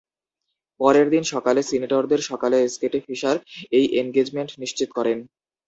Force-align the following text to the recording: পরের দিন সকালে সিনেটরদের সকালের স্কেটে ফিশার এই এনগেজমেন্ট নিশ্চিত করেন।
পরের 0.79 1.07
দিন 1.09 1.23
সকালে 1.33 1.61
সিনেটরদের 1.63 2.21
সকালের 2.29 2.63
স্কেটে 2.67 2.99
ফিশার 3.05 3.37
এই 3.71 3.85
এনগেজমেন্ট 3.99 4.51
নিশ্চিত 4.61 4.89
করেন। 4.97 5.17